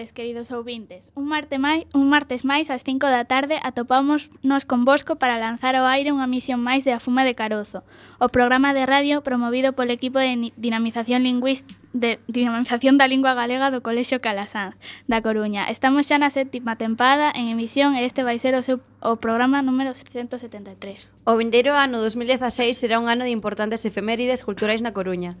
[0.00, 1.12] tardes, queridos ouvintes.
[1.14, 5.76] Un, marte mai, un martes máis ás 5 da tarde atopamos nos convosco para lanzar
[5.76, 7.84] ao aire unha misión máis de A Fuma de Carozo,
[8.16, 13.68] o programa de radio promovido polo equipo de dinamización lingüística de dinamización da lingua galega
[13.74, 14.78] do Colexio Calasán,
[15.10, 15.66] da Coruña.
[15.68, 19.60] Estamos xa na sétima tempada en emisión e este vai ser o seu o programa
[19.60, 21.10] número 173.
[21.28, 25.36] O vindeiro ano 2016 será un ano de importantes efemérides culturais na Coruña.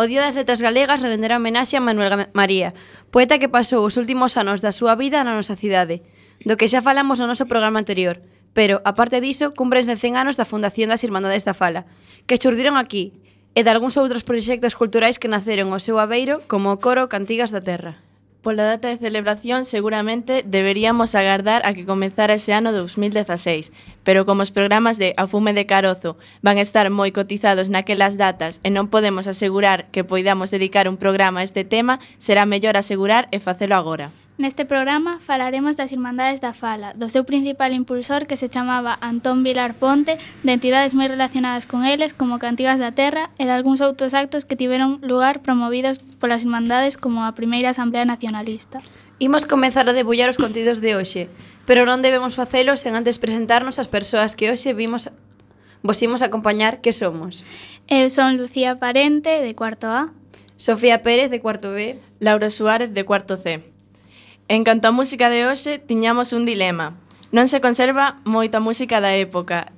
[0.00, 2.72] O Día das Letras Galegas renderá homenaxe a Manuel María,
[3.12, 6.00] poeta que pasou os últimos anos da súa vida na nosa cidade,
[6.40, 8.24] do que xa falamos no noso programa anterior.
[8.56, 11.84] Pero, aparte diso, cumprense 100 anos da fundación das Irmandades da Fala,
[12.24, 13.12] que xurdiron aquí,
[13.52, 17.52] e de algúns outros proxectos culturais que naceron ao seu aveiro como o coro Cantigas
[17.52, 18.00] da Terra.
[18.42, 23.70] Pola data de celebración, seguramente deberíamos agardar a que comezara ese ano 2016,
[24.02, 28.64] pero como os programas de A Fume de Carozo van estar moi cotizados naquelas datas
[28.64, 33.28] e non podemos asegurar que poidamos dedicar un programa a este tema, será mellor asegurar
[33.28, 34.08] e facelo agora.
[34.40, 39.44] Neste programa falaremos das Irmandades da Fala, do seu principal impulsor que se chamaba Antón
[39.44, 43.84] Vilar Ponte, de entidades moi relacionadas con eles como Cantigas da Terra e de algúns
[43.84, 48.80] outros actos que tiveron lugar promovidos polas Irmandades como a Primeira Asamblea Nacionalista.
[49.20, 51.28] Imos comezar a debullar os contidos de hoxe,
[51.68, 55.12] pero non debemos facelo sen antes presentarnos as persoas que hoxe vimos
[55.84, 57.44] vos imos acompañar que somos.
[57.92, 60.16] Eu son Lucía Parente, de cuarto A.
[60.56, 62.00] Sofía Pérez, de cuarto B.
[62.24, 63.79] Laura Suárez, de cuarto C.
[64.50, 66.98] En canto á música de hoxe, tiñamos un dilema.
[67.30, 69.70] Non se conserva moita música da época,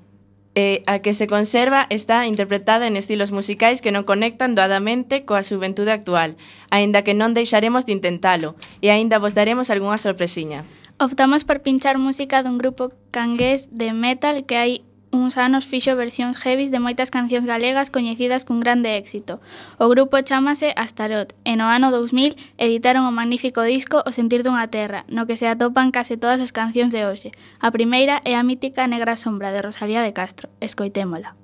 [0.56, 5.44] e a que se conserva está interpretada en estilos musicais que non conectan doadamente coa
[5.44, 6.40] xuventude actual,
[6.72, 10.64] aínda que non deixaremos de intentalo, e aínda vos daremos algunha sorpresiña.
[10.96, 14.72] Optamos por pinchar música dun grupo cangués de metal que hai
[15.12, 19.38] uns anos fixo versións heavies de moitas cancións galegas coñecidas cun grande éxito.
[19.76, 24.72] O grupo chamase Astarot e no ano 2000 editaron o magnífico disco O sentir dunha
[24.72, 27.30] terra, no que se atopan case todas as cancións de hoxe.
[27.60, 30.48] A primeira é a mítica Negra Sombra de Rosalía de Castro.
[30.58, 31.41] Escoitémola.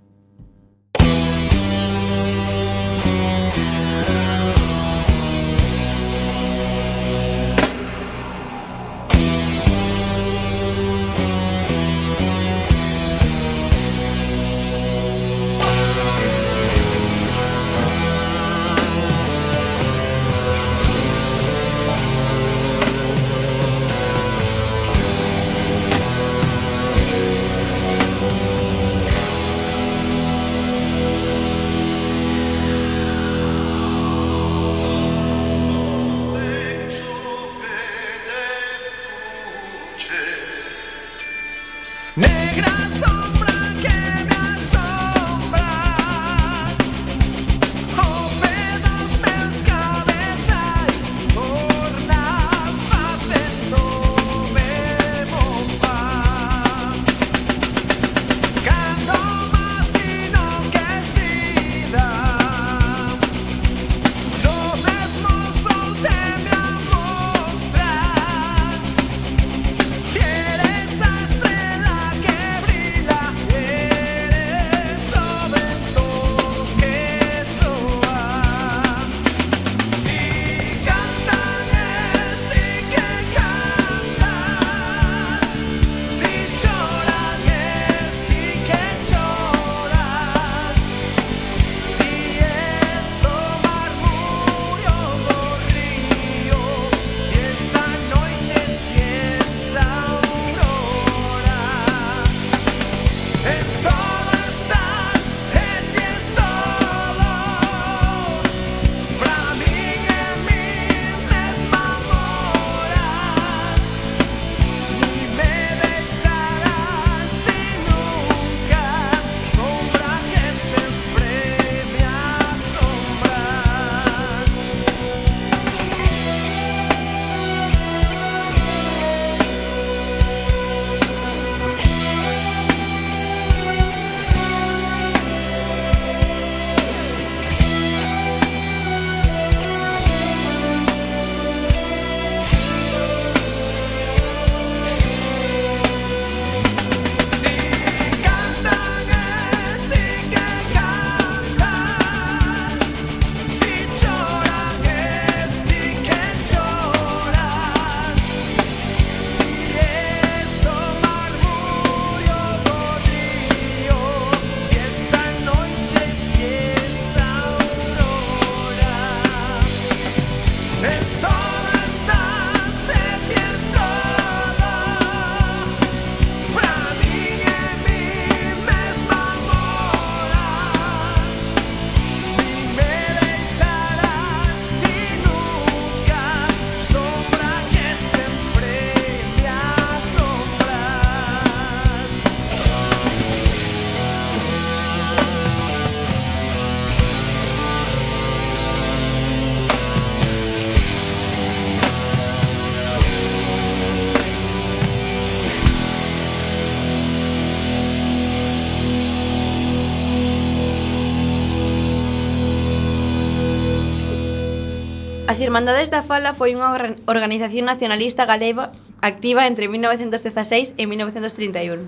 [215.29, 216.73] As Irmandades da Fala foi unha
[217.05, 218.73] organización nacionalista galega
[219.05, 221.85] activa entre 1916 e 1931.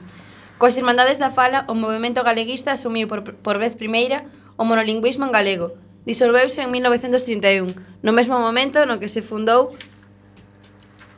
[0.60, 4.28] Coas Irmandades da Fala, o movimento galeguista asumiu por, por vez primeira
[4.60, 5.72] o monolingüismo en galego.
[6.04, 9.72] Disolveuse en 1931, no mesmo momento no que se fundou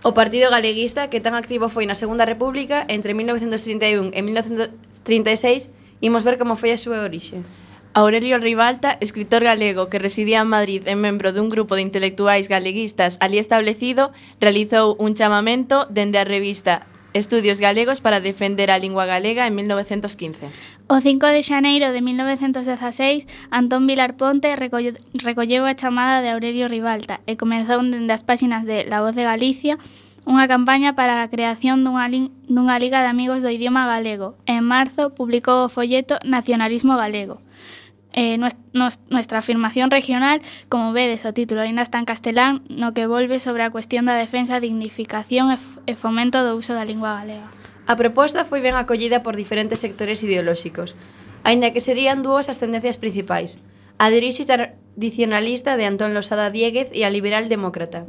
[0.06, 6.22] o Partido Galeguista que tan activo foi na Segunda República entre 1931 e 1936, imos
[6.22, 7.42] ver como foi a súa orixe.
[7.94, 13.20] Aurelio Ribalta, escritor galego que residía en Madrid e membro dun grupo de intelectuais galeguistas
[13.20, 19.44] ali establecido, realizou un chamamento dende a revista Estudios Galegos para defender a lingua galega
[19.44, 20.48] en 1915.
[20.88, 27.20] O 5 de xaneiro de 1916, Antón Vilar Ponte recolleu a chamada de Aurelio Ribalta
[27.28, 29.76] e comezou dende as páxinas de La Voz de Galicia
[30.22, 32.08] unha campaña para a creación dunha,
[32.48, 37.42] dunha Liga de Amigos do Idioma Galego en marzo publicou o folleto Nacionalismo Galego,
[38.12, 43.40] eh, nuestra afirmación regional, como vedes o título ainda está en castelán, no que volve
[43.40, 47.48] sobre a cuestión da defensa, dignificación e fomento do uso da lingua galega.
[47.88, 50.94] A proposta foi ben acollida por diferentes sectores ideolóxicos,
[51.42, 53.58] aínda que serían dúas as tendencias principais,
[53.98, 58.06] a dirixe tradicionalista de Antón Losada Dieguez e a liberal demócrata.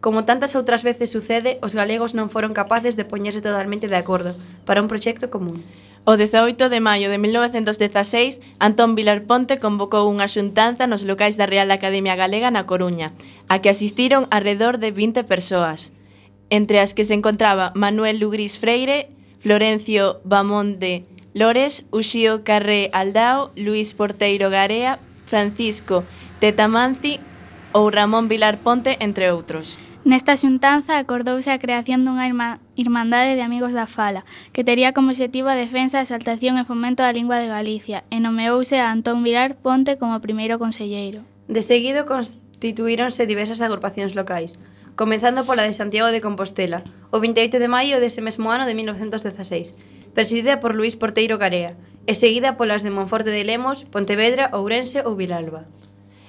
[0.00, 4.38] Como tantas outras veces sucede, os galegos non foron capaces de poñerse totalmente de acordo
[4.62, 5.64] para un proxecto común.
[6.06, 11.50] O 18 de maio de 1916, Antón Vilar Ponte convocou unha xuntanza nos locais da
[11.50, 13.10] Real Academia Galega na Coruña,
[13.50, 15.90] a que asistiron arredor de 20 persoas,
[16.46, 19.10] entre as que se encontraba Manuel Lugris Freire,
[19.42, 21.02] Florencio Bamonde
[21.34, 26.06] Lores, Uxío Carré Aldao, Luis Porteiro Garea, Francisco
[26.38, 27.18] Tetamanci
[27.74, 29.74] ou Ramón Vilar Ponte, entre outros.
[30.06, 34.22] Nesta xuntanza acordouse a creación dunha irma, Irmandade de Amigos da Fala,
[34.54, 38.78] que tería como obxectivo a defensa, exaltación e fomento da lingua de Galicia, e nomeouse
[38.78, 41.26] a Antón Vilar Ponte como primeiro conselleiro.
[41.50, 44.54] De seguido constituíronse diversas agrupacións locais,
[44.94, 49.74] comenzando pola de Santiago de Compostela, o 28 de maio dese mesmo ano de 1916,
[50.14, 51.74] presidida por Luís Porteiro Garea,
[52.06, 55.66] e seguida polas de Monforte de Lemos, Pontevedra, Ourense ou Vilalba.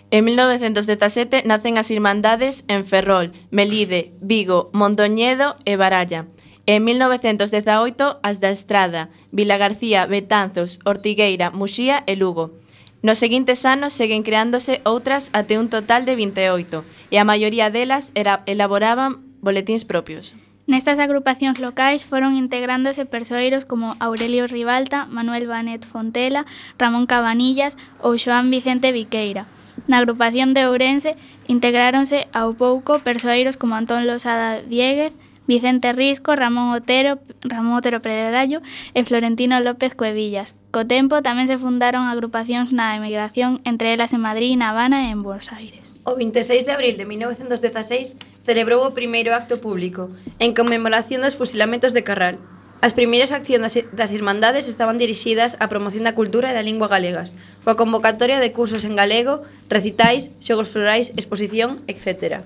[0.10, 6.32] En 1917 nacen as Irmandades en Ferrol, Melide, Vigo, Mondoñedo e Baralla.
[6.66, 12.56] En 1918 as da Estrada, Vila García, Betanzos, Ortigueira, Muxía e Lugo.
[13.04, 18.16] Nos seguintes anos seguen creándose outras até un total de 28, e a maioría delas
[18.16, 20.40] era, elaboraban boletíns propios.
[20.68, 26.48] Nestas agrupacións locais foron integrándose persoeiros como Aurelio Ribalta, Manuel Banet Fontela,
[26.80, 29.48] Ramón Cabanillas ou Joan Vicente Viqueira.
[29.86, 31.14] Na agrupación de Ourense
[31.46, 35.14] integráronse ao pouco persoeiros como Antón Losada Dieguez,
[35.48, 38.60] Vicente Risco, Ramón Otero, Ramón Otero Pedrallo
[38.94, 40.60] e Florentino López Cuevillas.
[40.76, 45.16] Co tempo tamén se fundaron agrupacións na emigración, entre elas en Madrid, na Habana e
[45.16, 46.04] en Buenos Aires.
[46.04, 50.12] O 26 de abril de 1916 celebrou o primeiro acto público,
[50.44, 52.38] en conmemoración dos fusilamentos de Carral,
[52.80, 56.86] As primeiras accións das, das Irmandades estaban dirixidas á promoción da cultura e da lingua
[56.86, 57.34] galegas,
[57.66, 62.46] coa convocatoria de cursos en galego, recitais, xogos florais, exposición, etc.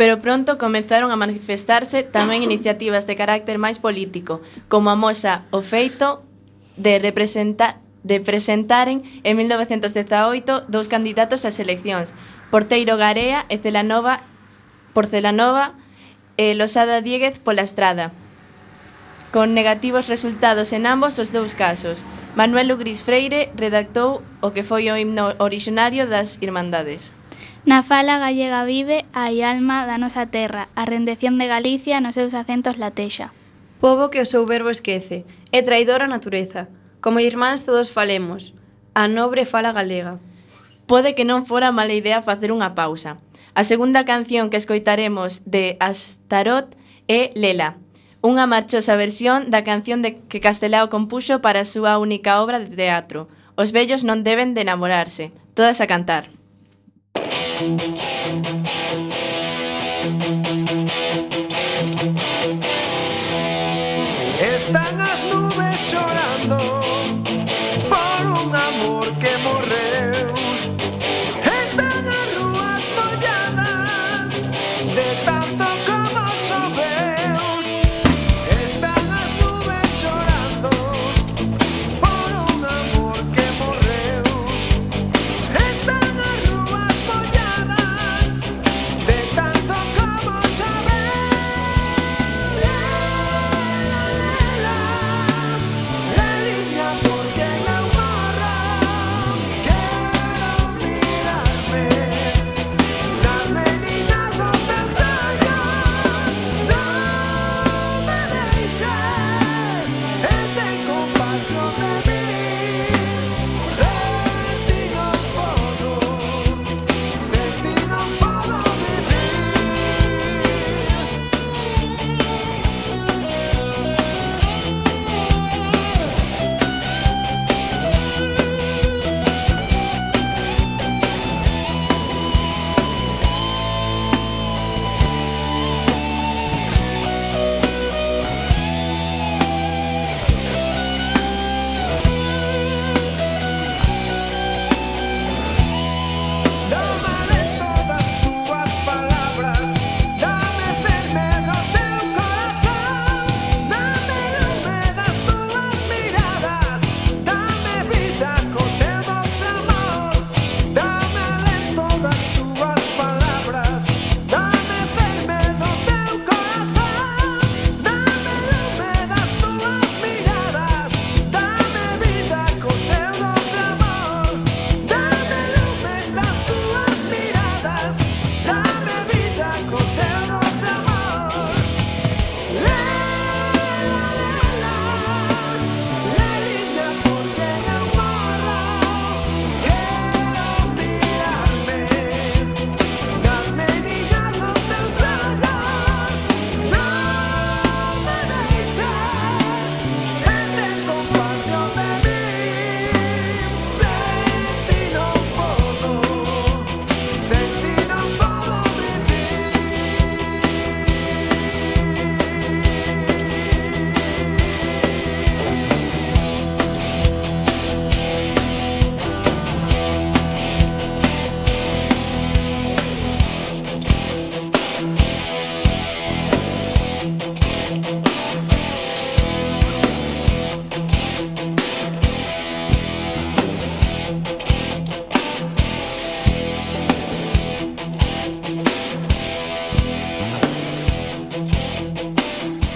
[0.00, 4.40] Pero pronto comezaron a manifestarse tamén iniciativas de carácter máis político,
[4.72, 6.24] como a moxa o feito
[6.80, 12.16] de representar de presentaren en 1918 dous candidatos ás eleccións,
[12.48, 14.24] Porteiro Garea e Celanova,
[14.96, 15.76] Porcelanova
[16.40, 18.16] e Losada Dieguez pola Estrada,
[19.32, 22.04] con negativos resultados en ambos os dous casos.
[22.34, 27.14] Manuel Lugris Freire redactou o que foi o himno originario das Irmandades.
[27.64, 32.34] Na fala gallega vive a alma da nosa terra, a rendición de Galicia nos seus
[32.34, 33.30] acentos latexa.
[33.78, 36.68] Pobo que o seu verbo esquece, é traidor a natureza.
[37.00, 38.52] Como irmáns todos falemos,
[38.94, 40.18] a nobre fala galega.
[40.88, 43.20] Pode que non fora mala idea facer unha pausa.
[43.54, 46.74] A segunda canción que escoitaremos de Astarot
[47.06, 47.76] é Lela,
[48.20, 52.72] unha marchosa versión da canción de que Castelao compuxo para a súa única obra de
[52.72, 53.28] teatro,
[53.60, 55.36] Os vellos non deben de enamorarse.
[55.52, 56.32] todas a cantar.
[57.60, 58.59] Música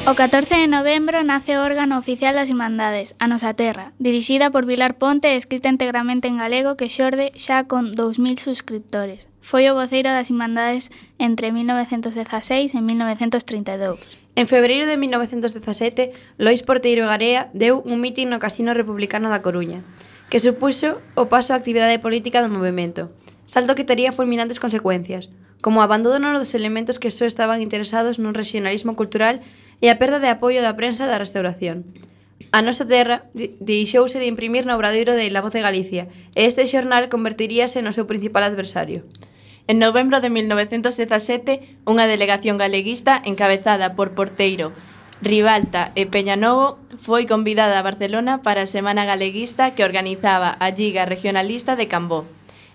[0.06, 4.68] O 14 de novembro nace o órgano oficial das Irmandades, a nosa terra, dirixida por
[4.68, 9.32] Vilar Ponte e escrita integramente en galego que xorde xa con 2.000 suscriptores.
[9.40, 13.96] Foi o voceiro das Irmandades entre 1916 e 1932.
[14.37, 19.80] En febreiro de 1917, Lois Porteiro Garea deu un mitin no Casino Republicano da Coruña,
[20.28, 23.08] que supuxo o paso á actividade política do movimento,
[23.49, 25.32] salto que tería fulminantes consecuencias,
[25.64, 30.00] como o abandono dos elementos que só estaban interesados nun regionalismo cultural e e a
[30.00, 31.84] perda de apoio da prensa da restauración.
[32.56, 36.64] A nosa terra deixouse de imprimir no obradoiro de La Voz de Galicia e este
[36.64, 39.04] xornal convertiríase no seu principal adversario.
[39.68, 44.72] En novembro de 1917, unha delegación galeguista encabezada por Porteiro,
[45.20, 51.04] Ribalta e Peñanovo foi convidada a Barcelona para a Semana Galeguista que organizaba a Liga
[51.04, 52.24] Regionalista de Cambó.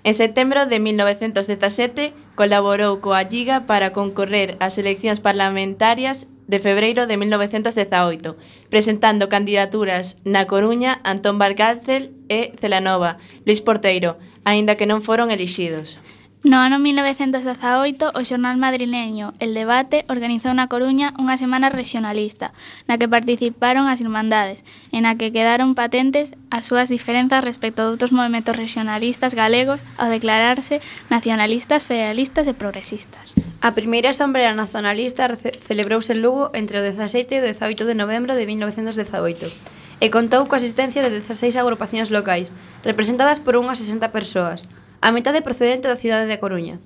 [0.06, 7.16] En setembro de 1917 colaborou coa Liga para concorrer ás eleccións parlamentarias de febreiro de
[7.16, 8.36] 1918,
[8.74, 16.02] presentando candidaturas na Coruña, Antón Barcárcel e Celanova, Luis Porteiro, aínda que non foron elixidos.
[16.42, 22.56] No ano 1918, o xornal madrileño El Debate organizou na Coruña unha semana regionalista,
[22.88, 24.64] na que participaron as irmandades,
[24.96, 30.08] en na que quedaron patentes as súas diferenzas respecto a outros movimentos regionalistas galegos ao
[30.08, 30.80] declararse
[31.12, 33.36] nacionalistas, federalistas e progresistas.
[33.60, 35.36] A primeira asamblea nacionalista
[35.68, 39.52] celebrouse en Lugo entre o 17 e o 18 de novembro de 1918
[40.00, 44.64] e contou coa asistencia de 16 agrupacións locais, representadas por unhas 60 persoas,
[45.02, 46.80] a metade procedente da cidade de Coruña.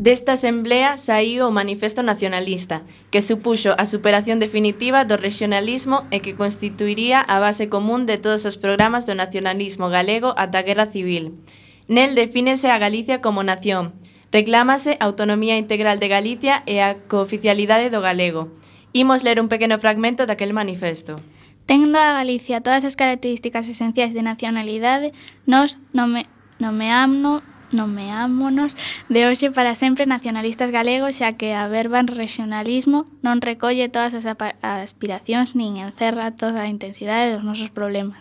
[0.00, 6.32] Desta asamblea saíu o Manifesto Nacionalista, que supuxo a superación definitiva do regionalismo e que
[6.32, 11.36] constituiría a base común de todos os programas do nacionalismo galego ata a Guerra Civil.
[11.84, 13.92] Nel defínese a Galicia como nación,
[14.32, 18.48] reclámase a autonomía integral de Galicia e a cooficialidade do galego.
[18.96, 21.20] Imos ler un pequeno fragmento daquel manifesto.
[21.68, 25.12] Tendo a Galicia todas as características esenciais de nacionalidade,
[25.44, 26.24] nos nome,
[26.56, 28.74] nomeamno Nomeámonos
[29.08, 34.18] de hoxe para sempre nacionalistas galegos xa que a verba en regionalismo non recolle todas
[34.18, 38.18] as aspiracións nin encerra toda a intensidade dos nosos problemas.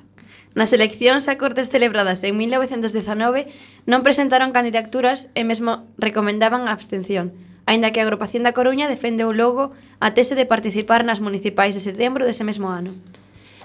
[0.53, 3.49] Nas eleccións a Cortes celebradas en 1919
[3.89, 7.33] non presentaron candidaturas e mesmo recomendaban a abstención,
[7.65, 11.81] aínda que a agrupación da Coruña defendeu logo a tese de participar nas municipais de
[11.81, 12.93] setembro dese mesmo ano.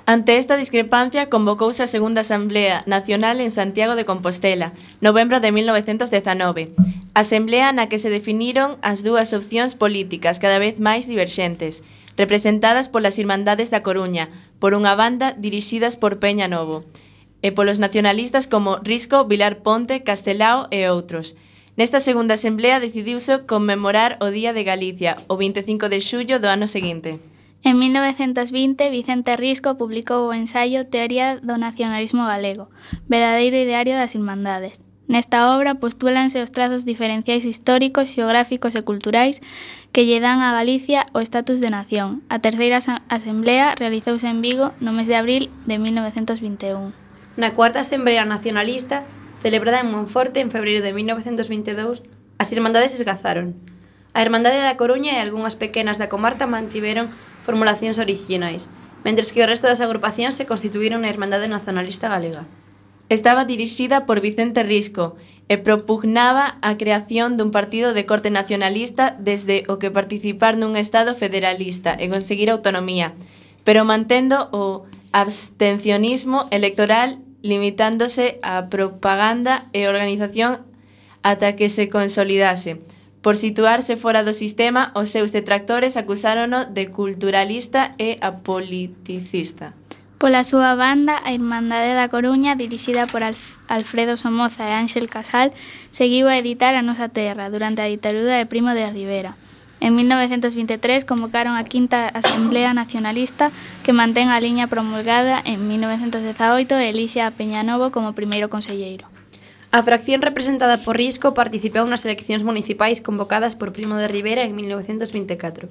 [0.06, 6.76] Ante esta discrepancia, convocouse a Segunda Asamblea Nacional en Santiago de Compostela, novembro de 1919.
[7.14, 11.80] Asamblea na que se definiron as dúas opcións políticas cada vez máis diverxentes,
[12.20, 14.28] representadas polas Irmandades da Coruña,
[14.60, 16.84] por unha banda dirixidas por Peña Novo,
[17.40, 21.32] e polos nacionalistas como Risco, Vilar Ponte, Castelao e outros.
[21.80, 26.68] Nesta segunda asamblea decidiuse conmemorar o Día de Galicia, o 25 de xullo do ano
[26.68, 27.24] seguinte.
[27.64, 32.68] En 1920, Vicente Risco publicou o ensaio Teoría do nacionalismo galego,
[33.08, 34.84] verdadeiro ideario das irmandades.
[35.08, 39.40] Nesta obra postúlanse os trazos diferenciais históricos, xeográficos e culturais
[39.96, 42.20] que lle dan a Galicia o estatus de nación.
[42.28, 46.92] A terceira asemblea realizouse en Vigo no mes de abril de 1921.
[47.40, 49.08] Na cuarta asemblea nacionalista,
[49.40, 52.04] celebrada en Monforte en febreiro de 1922,
[52.36, 53.56] as irmandades esgazaron.
[54.12, 57.08] A Irmandade da Coruña e algunhas pequenas da comarca mantiveron
[57.44, 58.66] formulacións orixinais,
[59.04, 62.48] mentres que o resto das agrupacións se constituíron na Irmandade Nacionalista Galega.
[63.12, 65.20] Estaba dirixida por Vicente Risco
[65.52, 71.12] e propugnaba a creación dun partido de corte nacionalista desde o que participar nun Estado
[71.12, 73.12] federalista e conseguir autonomía,
[73.60, 80.64] pero mantendo o abstencionismo electoral limitándose á propaganda e organización
[81.20, 82.80] ata que se consolidase.
[83.24, 89.72] Por situarse fora do sistema, os seus detractores acusárono de culturalista e apoliticista.
[90.20, 95.56] Pola súa banda, a Irmandade da Coruña, dirixida por Alf Alfredo Somoza e Ángel Casal,
[95.88, 99.40] seguiu a editar a nosa terra durante a ditadura de Primo de Rivera.
[99.80, 106.92] En 1923 convocaron a Quinta Asamblea Nacionalista que mantén a liña promulgada en 1918 e
[106.92, 109.13] elixe a Peñanovo como primeiro conselleiro.
[109.74, 114.54] A fracción representada por Risco participou nas eleccións municipais convocadas por Primo de Rivera en
[114.54, 115.66] 1924,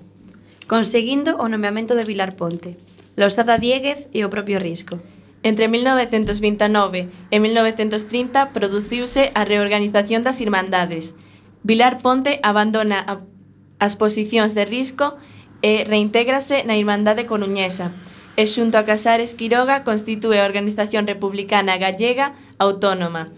[0.67, 2.75] conseguindo o nomeamento de Vilar Ponte,
[3.15, 4.99] Losada Dieguez e o propio Risco.
[5.39, 11.15] Entre 1929 e 1930 produciuse a reorganización das Irmandades.
[11.63, 13.23] Vilar Ponte abandona
[13.79, 15.15] as posicións de Risco
[15.63, 17.95] e reintégrase na Irmandade Coruñesa,
[18.35, 23.31] e xunto a Casares Quiroga constitúe a Organización Republicana Gallega Autónoma,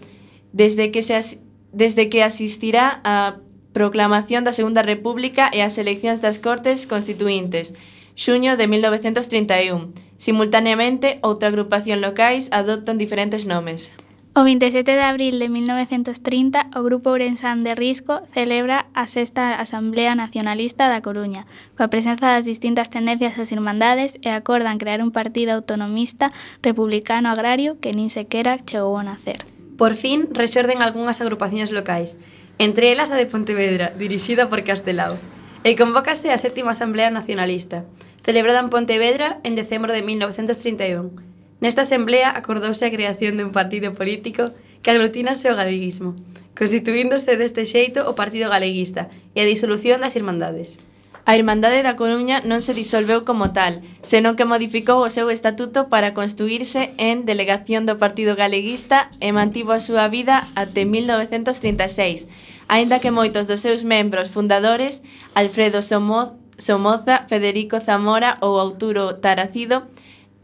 [0.56, 1.38] desde que, se as,
[1.72, 3.44] desde que asistirá á
[3.76, 7.76] proclamación da Segunda República e ás eleccións das Cortes Constituintes,
[8.16, 9.92] xuño de 1931.
[10.16, 13.92] Simultaneamente, outra agrupación locais adoptan diferentes nomes.
[14.32, 20.16] O 27 de abril de 1930, o Grupo Ourensán de Risco celebra a sexta Asamblea
[20.16, 21.44] Nacionalista da Coruña,
[21.76, 26.32] coa presenza das distintas tendencias das irmandades e acordan crear un partido autonomista
[26.64, 29.55] republicano agrario que nin sequera chegou a nacer.
[29.76, 32.16] Por fin, rexorden algunhas agrupacións locais,
[32.56, 35.20] entre elas a de Pontevedra, dirixida por Castelao.
[35.68, 37.84] E convócase a sétima Asamblea Nacionalista,
[38.24, 41.12] celebrada en Pontevedra en decembro de 1931.
[41.60, 46.16] Nesta asamblea acordouse a creación dun partido político que aglutinase o galeguismo,
[46.56, 50.80] constituíndose deste xeito o Partido Galeguista e a disolución das Irmandades.
[51.28, 55.90] A Irmandade da Coruña non se disolveu como tal, senón que modificou o seu estatuto
[55.90, 62.30] para construirse en delegación do Partido Galeguista e mantivo a súa vida até 1936,
[62.70, 65.02] aínda que moitos dos seus membros fundadores,
[65.34, 66.30] Alfredo Somoz,
[66.62, 69.90] Somoza, Federico Zamora ou Arturo Taracido,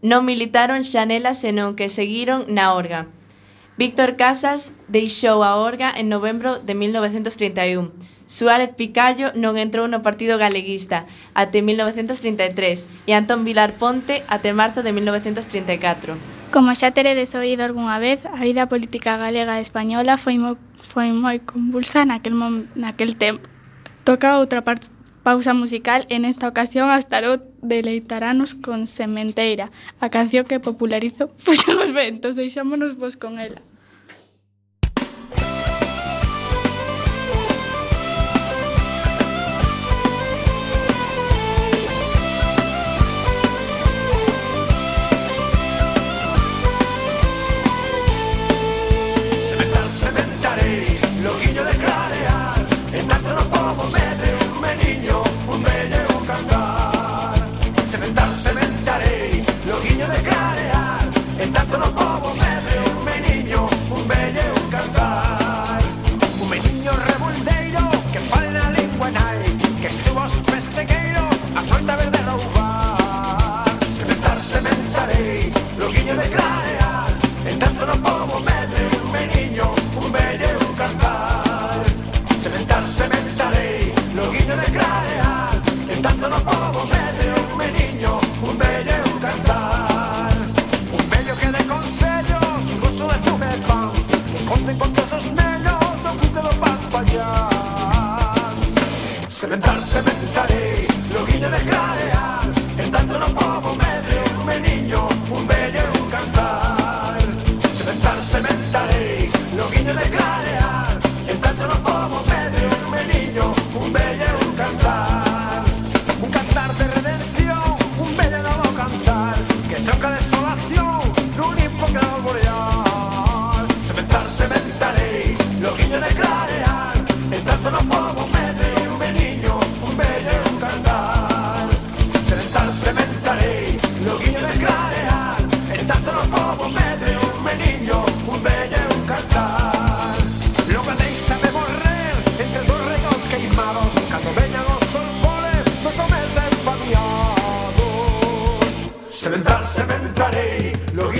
[0.02, 3.06] non militaron xa nela senón que seguiron na orga.
[3.78, 7.94] Víctor Casas deixou a orga en novembro de 1931,
[8.26, 11.04] Suárez Picallo non entrou no Partido Galeguista
[11.34, 16.16] até 1933 e Antón Vilar Ponte até marzo de 1934.
[16.52, 21.08] Como xa teredes oído algunha vez, a vida política galega e española foi moi, foi
[21.08, 23.40] moi convulsa naquel, mom, naquel tempo.
[24.04, 30.60] Toca outra parte pausa musical, en esta ocasión Astarot deleitaranos con Sementeira, a canción que
[30.60, 33.62] popularizou Fuxan os ventos, deixámonos vos con ela.
[99.52, 102.46] Sementar, sementarei, loguiño de clarear
[102.78, 107.18] En tanto no povo medre un meniño, un bello un cantar.
[107.74, 112.31] Sementar, sementarei, loguiño de clarear En tanto no povo medre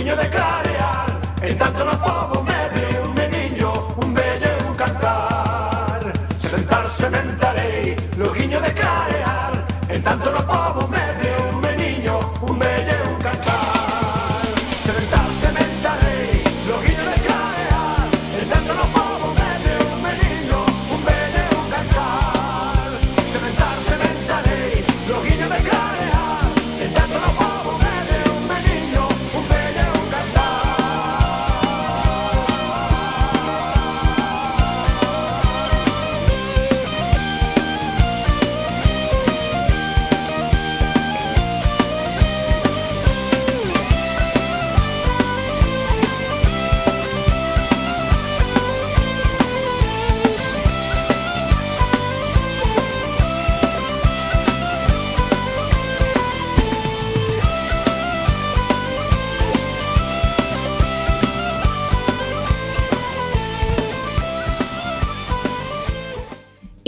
[0.03, 1.21] meniño de clarear.
[1.43, 6.13] En tanto no povo medre un meniño Un belle un cantar.
[6.37, 9.53] Sementar, sementarei Loquiño de clarear.
[9.89, 12.72] En tanto no povo medre un meniño Un bello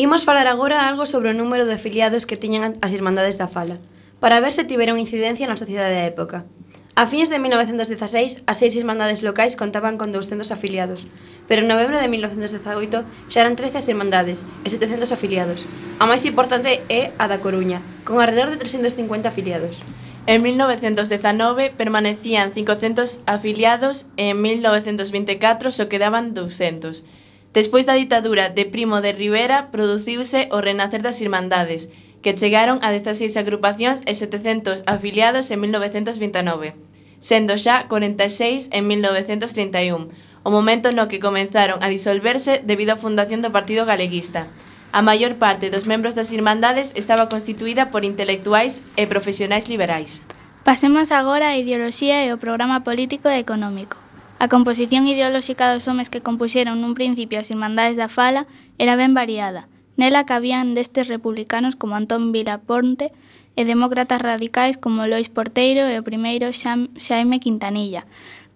[0.05, 3.81] Imos falar agora algo sobre o número de afiliados que tiñan as Irmandades da Fala,
[4.21, 6.45] para ver se tiveron incidencia na sociedade da época.
[6.93, 11.09] A fins de 1916, as seis irmandades locais contaban con 200 afiliados,
[11.49, 15.65] pero en novembro de 1918 xa eran 13 as irmandades e 700 afiliados.
[15.97, 19.81] A máis importante é a da Coruña, con alrededor de 350 afiliados.
[20.29, 27.24] En 1919 permanecían 500 afiliados e en 1924 só so quedaban 200.
[27.55, 31.87] Despois da ditadura de Primo de Rivera produciuse o renacer das Irmandades,
[32.19, 36.75] que chegaron a 16 agrupacións e 700 afiliados en 1929,
[37.23, 40.11] sendo xa 46 en 1931,
[40.43, 44.51] o momento no que comenzaron a disolverse debido á fundación do Partido Galeguista.
[44.91, 50.27] A maior parte dos membros das Irmandades estaba constituída por intelectuais e profesionais liberais.
[50.67, 54.04] Pasemos agora á ideoloxía e ao programa político e económico.
[54.39, 59.15] A composición ideolóxica dos homes que compuxeron nun principio as Irmandades da Fala era ben
[59.15, 59.71] variada.
[59.95, 63.15] Nela cabían destes republicanos como Antón Vilaponte
[63.55, 68.03] e demócratas radicais como Lois Porteiro e o primeiro Xaime Quintanilla,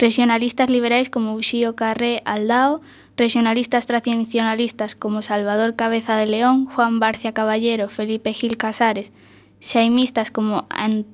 [0.02, 2.82] regionalistas liberais como Uxío Carré Aldao,
[3.14, 9.14] regionalistas tradicionalistas como Salvador Cabeza de León, Juan Barcia Caballero, Felipe Gil Casares,
[9.62, 10.66] xaimistas como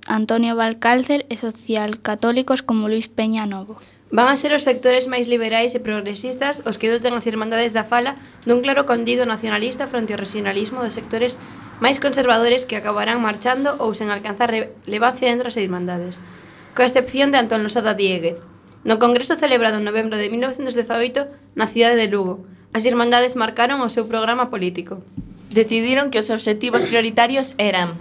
[0.08, 3.76] Antonio Valcálcer e socialcatólicos como Luis Peña Novo.
[4.14, 7.82] Van a ser os sectores máis liberais e progresistas os que doten as irmandades da
[7.82, 8.14] fala
[8.46, 11.34] dun claro condido nacionalista fronte ao regionalismo dos sectores
[11.82, 16.22] máis conservadores que acabarán marchando ou sen alcanzar relevancia dentro das irmandades,
[16.78, 18.38] coa excepción de Antón Losada Dieguez.
[18.86, 23.90] No Congreso celebrado en novembro de 1918 na cidade de Lugo, as irmandades marcaron o
[23.90, 25.02] seu programa político.
[25.50, 27.98] Decidiron que os obxectivos prioritarios eran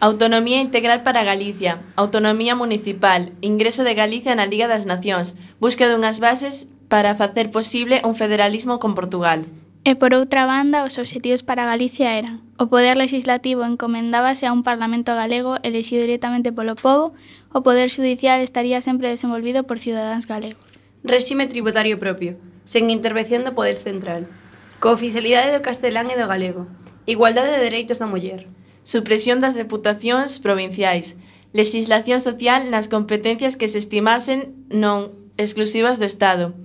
[0.00, 6.22] Autonomía integral para Galicia, autonomía municipal, ingreso de Galicia na Liga das Nacións, busca dunhas
[6.22, 9.42] bases para facer posible un federalismo con Portugal.
[9.82, 14.62] E por outra banda, os obxectivos para Galicia eran o poder legislativo encomendábase a un
[14.62, 17.10] parlamento galego elexido directamente polo povo,
[17.50, 20.62] o poder judicial estaría sempre desenvolvido por cidadáns galegos.
[21.02, 24.30] Rexime tributario propio, sen intervención do poder central.
[24.78, 26.70] Cooficialidade do castelán e do galego.
[27.02, 28.46] Igualdade de dereitos da muller
[28.88, 31.20] supresión das deputacións provinciais,
[31.52, 36.56] lexislación social nas competencias que se estimasen non exclusivas do Estado,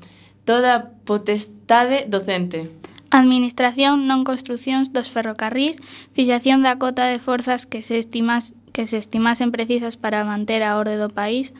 [0.47, 2.71] toda potestade docente.
[3.11, 5.83] Administración non construcións dos ferrocarrís,
[6.15, 10.79] fixación da cota de forzas que se estimas que se estimasen precisas para manter a
[10.79, 11.51] orde do país,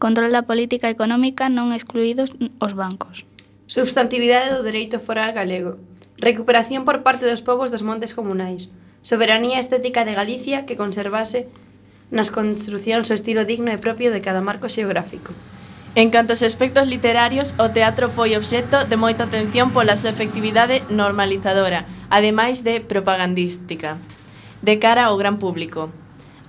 [0.00, 3.28] control da política económica non excluídos os bancos.
[3.68, 5.76] Substantividade do dereito foral galego,
[6.16, 8.72] recuperación por parte dos povos dos montes comunais,
[9.06, 11.46] soberanía estética de Galicia que conservase
[12.10, 15.30] nas construcións o estilo digno e propio de cada marco xeográfico.
[15.94, 20.82] En canto aos aspectos literarios, o teatro foi obxecto de moita atención pola súa efectividade
[20.90, 24.02] normalizadora, ademais de propagandística,
[24.66, 25.94] de cara ao gran público.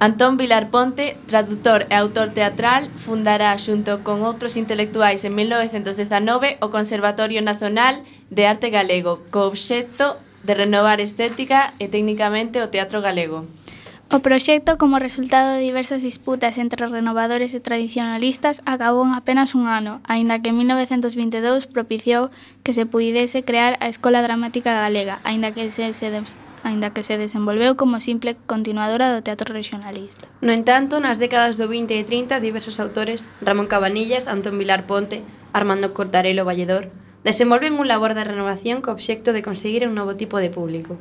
[0.01, 6.73] Antón Vilar Ponte, traductor e autor teatral, fundará xunto con outros intelectuais en 1919 o
[6.73, 8.01] Conservatorio Nacional
[8.33, 10.17] de Arte Galego, co obxecto
[10.47, 13.43] de renovar estética e técnicamente o teatro galego.
[14.07, 19.67] O proxecto, como resultado de diversas disputas entre renovadores e tradicionalistas, acabou en apenas un
[19.67, 22.31] ano, aínda que en 1922 propiciou
[22.63, 26.07] que se puidese crear a Escola Dramática Galega, aínda que se, se
[26.63, 30.23] aínda que se desenvolveu como simple continuadora do teatro regionalista.
[30.39, 35.27] No entanto, nas décadas do 20 e 30, diversos autores, Ramón Cabanillas, Antón Vilar Ponte,
[35.51, 36.87] Armando Cortarelo Valledor,
[37.23, 40.97] desenvolven un labor de renovación co obxecto de conseguir un novo tipo de público.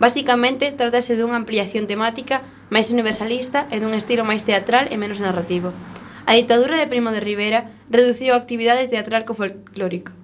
[0.00, 2.40] Basicamente, trátase dunha ampliación temática
[2.72, 5.76] máis universalista e dun estilo máis teatral e menos narrativo.
[6.24, 10.16] A ditadura de Primo de Rivera reduciu a actividade teatral co folclórico.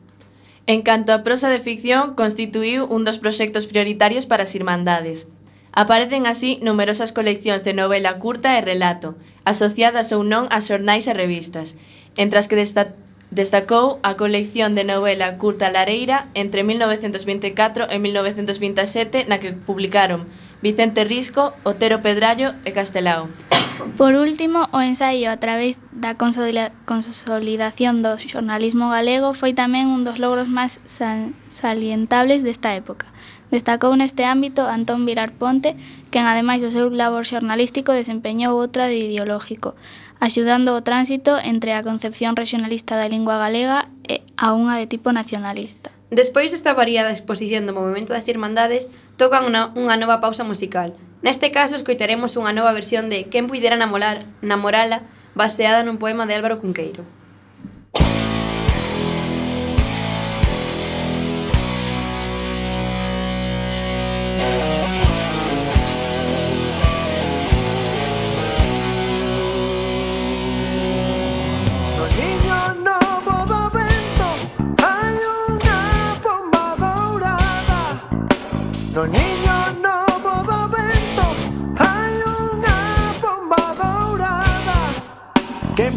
[0.64, 5.28] En canto á prosa de ficción, constituiu un dos proxectos prioritarios para as Irmandades.
[5.76, 11.12] Aparecen así numerosas coleccións de novela curta e relato, asociadas ou non a xornais e
[11.12, 11.76] revistas,
[12.16, 12.96] entre as que destaca
[13.30, 20.30] Destacou a colección de novela curta Lareira entre 1924 e 1927 na que publicaron
[20.62, 23.28] Vicente Risco, Otero Pedrallo e Castelao.
[23.98, 30.16] Por último, o ensaio a través da consolidación do xornalismo galego foi tamén un dos
[30.16, 33.06] logros máis salientables desta época.
[33.52, 35.76] Destacou neste ámbito Antón Virar Ponte,
[36.10, 39.76] quen ademais do seu labor xornalístico desempeñou outra de ideológico,
[40.20, 45.12] axudando o tránsito entre a concepción regionalista da lingua galega e a unha de tipo
[45.12, 45.92] nacionalista.
[46.08, 50.94] Despois desta variada exposición do Movimento das Irmandades, tocan unha, unha nova pausa musical.
[51.24, 55.02] Neste caso, escoitaremos unha nova versión de Quen puidera namorar, namorala,
[55.34, 57.02] baseada nun poema de Álvaro Cunqueiro.
[57.96, 58.25] Música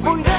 [0.01, 0.38] 보이네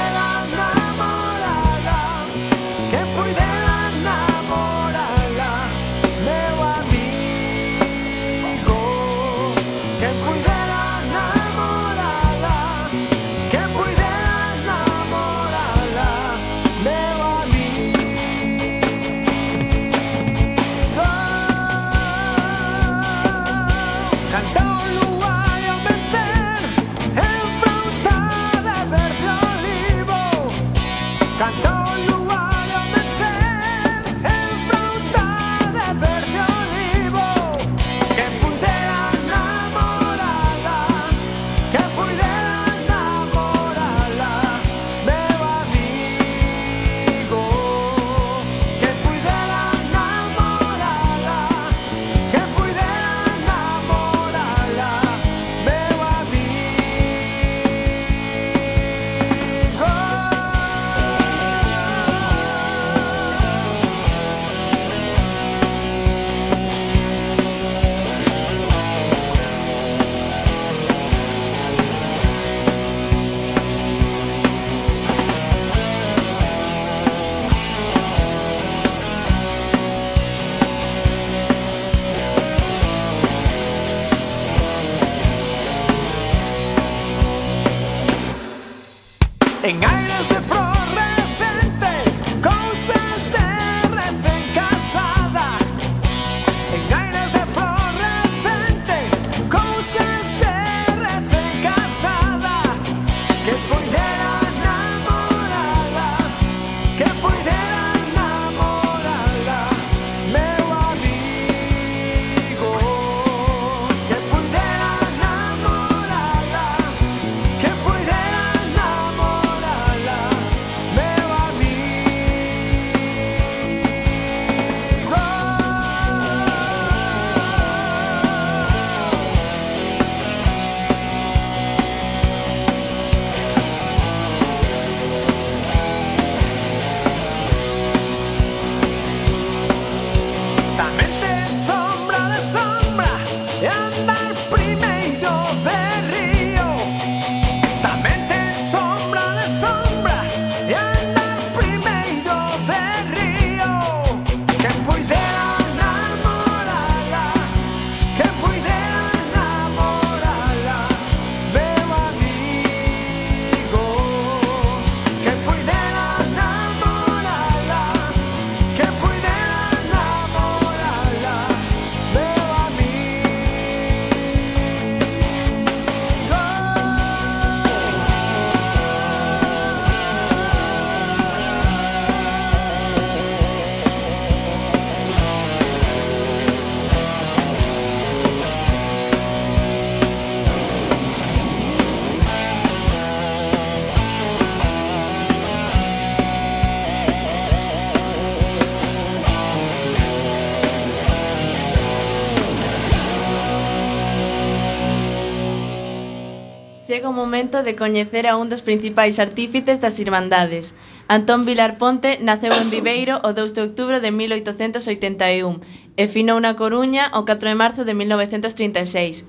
[207.00, 210.76] chega o momento de coñecer a un dos principais artífices das Irmandades.
[211.08, 215.64] Antón Vilar Ponte naceu en Viveiro o 2 de outubro de 1881
[215.96, 219.24] e finou na Coruña o 4 de marzo de 1936.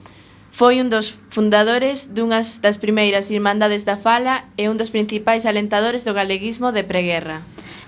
[0.51, 6.03] Foi un dos fundadores dunhas das primeiras Irmandades da Fala e un dos principais alentadores
[6.03, 7.39] do galeguismo de preguerra.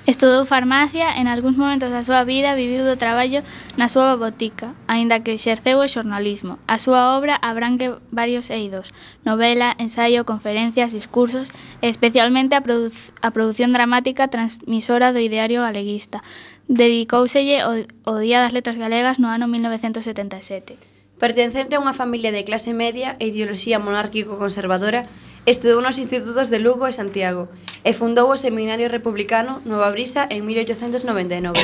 [0.04, 3.40] Estudou farmacia e algúns momentos da súa vida viviu do traballo
[3.80, 6.60] na súa botica, aínda que exerceu o xornalismo.
[6.68, 8.92] A súa obra abrangue varios eidos,
[9.24, 12.92] novela, ensaio, conferencias, discursos e especialmente a, produ
[13.24, 16.20] a produción dramática transmisora do ideario galeguista.
[16.68, 17.72] Dedicóuselle o,
[18.04, 20.76] o Día das Letras Galegas no ano 1977.
[21.16, 25.08] Pertencente a unha familia de clase media e ideoloxía monárquico-conservadora,
[25.46, 27.52] Estudou nos institutos de Lugo e Santiago
[27.84, 31.60] e fundou o Seminario Republicano Nova Brisa en 1899.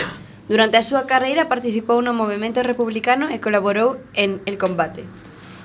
[0.51, 5.07] Durante a súa carreira participou no movimento republicano e colaborou en El Combate.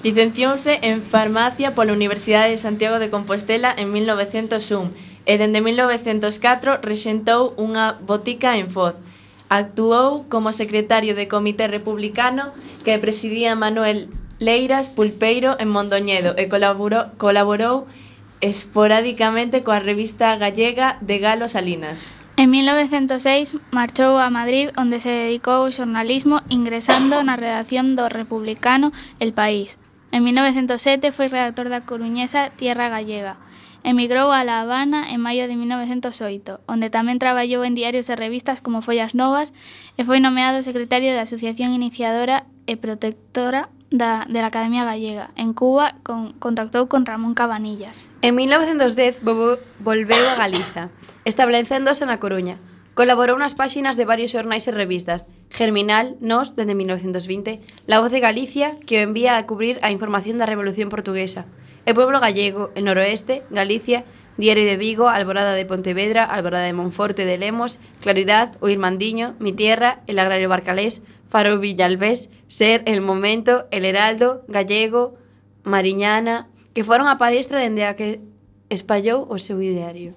[0.06, 4.94] Licenciouse en Farmacia pola Universidade de Santiago de Compostela en 1901
[5.26, 8.94] e dende 1904 rexentou unha botica en Foz.
[9.50, 12.54] Actuou como secretario de Comité Republicano
[12.86, 14.06] que presidía Manuel
[14.38, 17.90] Leiras Pulpeiro en Mondoñedo e colaborou, colaborou
[18.40, 22.14] esporádicamente coa revista gallega de Galo Salinas.
[22.36, 28.90] En 1906 marchou a Madrid onde se dedicou ao xornalismo ingresando na redacción do republicano
[29.22, 29.78] El País.
[30.10, 33.38] En 1907 foi redactor da coruñesa Tierra Gallega.
[33.84, 38.64] Emigrou a La Habana en maio de 1908, onde tamén traballou en diarios e revistas
[38.64, 39.54] como Follas Novas
[39.94, 45.30] e foi nomeado secretario da Asociación Iniciadora e Protectora da, de la Academia Gallega.
[45.36, 48.06] En Cuba con, contactou con Ramón Cabanillas.
[48.22, 50.90] En 1910 bobo, volveu a Galiza,
[51.24, 52.58] establecéndose na Coruña.
[52.94, 55.26] Colaborou nas páxinas de varios xornais e revistas.
[55.50, 60.38] Germinal, Nós, dende 1920, La Voz de Galicia, que o envía a cubrir a información
[60.38, 61.46] da Revolución Portuguesa.
[61.86, 64.04] El Pueblo Gallego, El Noroeste, Galicia,
[64.36, 69.52] Diario de Vigo, Alborada de Pontevedra, Alborada de Monforte de Lemos, Claridad, O Irmandiño, Mi
[69.52, 71.02] Tierra, El Agrario Barcalés,
[71.34, 75.16] para o Villalbés ser el momento, el Heraldo, Gallego,
[75.64, 78.22] Mariñana, que foron a palestra dende a que
[78.70, 80.14] espallou o seu ideario.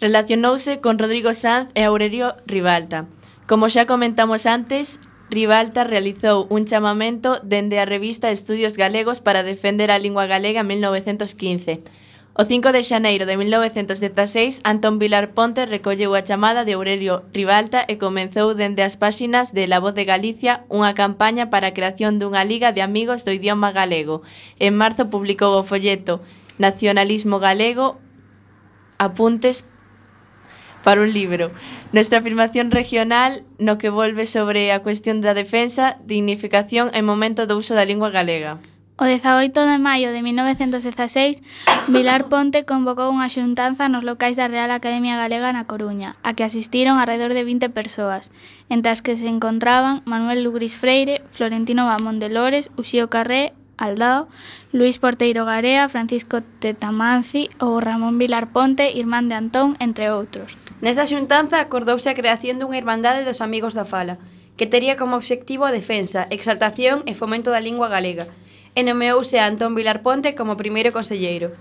[0.00, 3.12] Relacionouse con Rodrigo Sanz e Aurelio Ribalta.
[3.44, 9.92] Como xa comentamos antes, Ribalta realizou un chamamento dende a revista Estudios Galegos para defender
[9.92, 11.84] a lingua galega en 1915
[12.40, 17.82] O 5 de xaneiro de 1916, Antón Vilar Ponte recolleu a chamada de Aurelio Ribalta
[17.90, 22.22] e comenzou dende as páxinas de La Voz de Galicia unha campaña para a creación
[22.22, 24.22] dunha liga de amigos do idioma galego.
[24.62, 26.22] En marzo publicou o folleto
[26.62, 27.98] Nacionalismo Galego,
[29.02, 29.66] apuntes
[30.86, 31.50] para un libro.
[31.90, 37.58] Nuestra afirmación regional no que volve sobre a cuestión da defensa, dignificación e momento do
[37.58, 38.62] uso da lingua galega.
[39.00, 41.38] O 18 de maio de 1916,
[41.86, 46.42] Vilar Ponte convocou unha xuntanza nos locais da Real Academia Galega na Coruña, a que
[46.42, 48.34] asistiron alrededor de 20 persoas,
[48.66, 54.26] entre as que se encontraban Manuel Lugris Freire, Florentino Bamón de Lores, Uxío Carré, Aldao,
[54.74, 60.58] Luis Porteiro Garea, Francisco Tetamanci ou Ramón Vilar Ponte, irmán de Antón, entre outros.
[60.82, 64.18] Nesta xuntanza acordouse a creación dunha irmandade dos amigos da fala,
[64.58, 68.26] que tería como obxectivo a defensa, exaltación e fomento da lingua galega,
[68.74, 71.52] e nomeouse a Antón Vilar Ponte como primeiro conselleiro.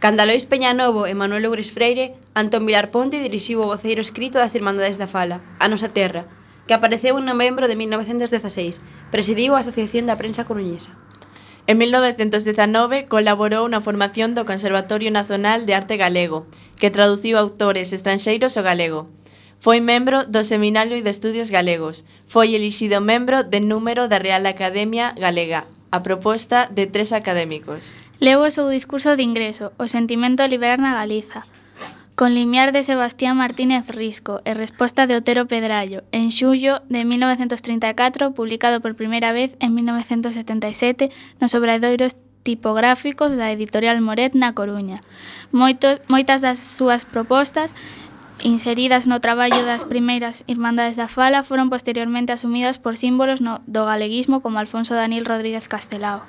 [0.00, 4.56] Canda Lois Peñanovo e Manuel Loures Freire, Antón Vilar Ponte dirixiu o voceiro escrito das
[4.56, 6.24] Irmandades da Fala, A Nosa Terra,
[6.64, 8.80] que apareceu en novembro de 1916,
[9.12, 10.96] presidiu a Asociación da Prensa Coruñesa.
[11.68, 16.48] En 1919 colaborou na formación do Conservatorio Nacional de Arte Galego,
[16.80, 19.04] que traduciu autores estranxeiros ao galego.
[19.60, 22.08] Foi membro do Seminario de Estudios Galegos.
[22.24, 27.92] Foi elixido membro de número da Real Academia Galega a proposta de tres académicos.
[28.20, 31.44] Leu o seu discurso de ingreso, o sentimento de liberar na Galiza,
[32.14, 38.36] con limiar de Sebastián Martínez Risco e resposta de Otero Pedrallo, en xullo de 1934,
[38.36, 41.08] publicado por primeira vez en 1977
[41.40, 45.00] nos obradoiros tipográficos da editorial Moret na Coruña.
[45.52, 47.72] Moito, moitas das súas propostas
[48.42, 53.84] inseridas no traballo das primeiras Irmandades da Fala foron posteriormente asumidas por símbolos no, do
[53.84, 56.24] galeguismo como Alfonso Daniel Rodríguez Castelao.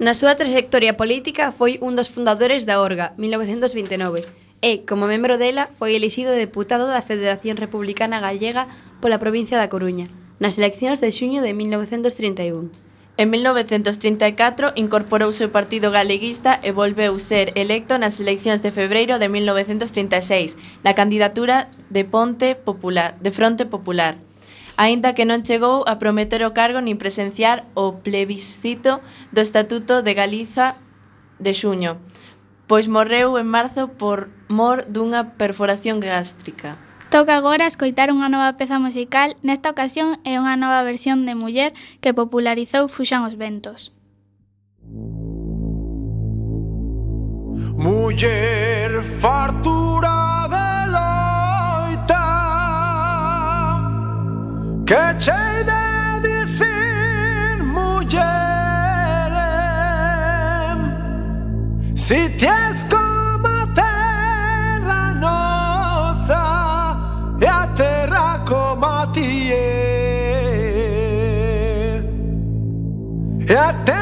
[0.00, 4.24] Na súa trayectoria política foi un dos fundadores da Orga, 1929,
[4.64, 8.68] e, como membro dela, foi elixido deputado da Federación Republicana Gallega
[9.00, 10.08] pola provincia da Coruña,
[10.40, 12.89] nas eleccións de xuño de 1931.
[13.20, 19.28] En 1934 incorporouse ao Partido Galeguista e volveu ser electo nas eleccións de febreiro de
[19.28, 24.16] 1936 na candidatura de Ponte Popular, de Fronte Popular.
[24.80, 29.04] Aínda que non chegou a prometer o cargo nin presenciar o plebiscito
[29.36, 30.80] do Estatuto de Galiza
[31.36, 32.00] de xuño,
[32.64, 36.80] pois morreu en marzo por mor dunha perforación gástrica.
[37.10, 41.74] Toca agora escoitar unha nova peza musical, nesta ocasión é unha nova versión de Muller
[41.98, 43.90] que popularizou Fuxan os Ventos.
[47.74, 52.26] Muller fartura de loita
[54.86, 55.82] Que chei de
[56.22, 59.34] dicir muller
[61.98, 63.09] Si tiesco
[73.50, 73.99] Yeah.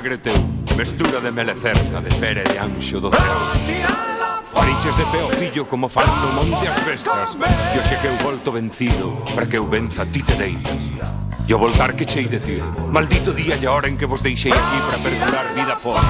[0.00, 0.32] Ágrete,
[0.78, 3.36] mestura de melecerna, de fere de anxo do céu.
[4.48, 8.50] Fariches de pé o fillo como falto monte as bestas E o que eu volto
[8.50, 10.56] vencido, para que eu venza ti te dei.
[11.44, 14.56] E o voltar que chei decir, maldito día e a hora en que vos deixei
[14.56, 16.08] aquí para perdurar vida fora.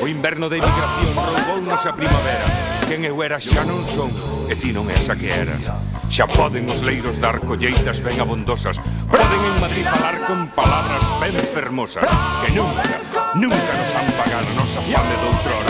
[0.00, 2.48] O inverno de emigración roubou nos a primavera.
[2.88, 4.08] Quen eu era xa non son,
[4.48, 5.60] e ti non esa que eras.
[6.08, 8.80] Xa poden os leiros dar colleitas ben abondosas.
[9.12, 12.08] Poden en Madrid falar con palabras ben fermosas
[12.46, 15.69] Que nunca Nunca nos han pagado, nos afame de outrora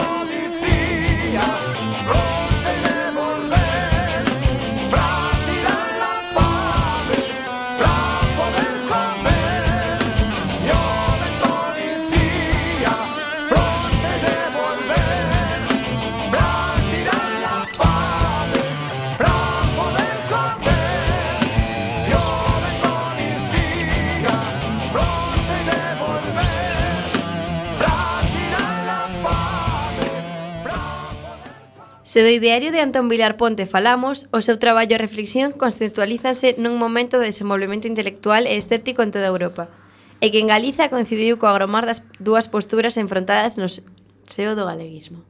[32.11, 36.75] Se do ideario de Antón Vilar Ponte falamos, o seu traballo e reflexión conceptualízanse nun
[36.75, 39.71] momento de desenvolvemento intelectual e estético en toda Europa,
[40.19, 45.23] e que en Galiza coincidiu co agromar das dúas posturas enfrontadas no seo do galeguismo.